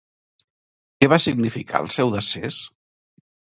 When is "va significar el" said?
1.13-1.93